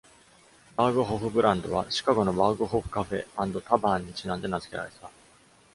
[0.77, 5.11] Berghoff ブランドはシカゴの Berghoff Cafe and Tavern にちなんで名付けられた。